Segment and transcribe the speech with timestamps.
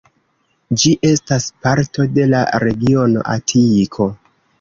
[0.83, 4.09] Ĝi estas parto de la regiono Atiko.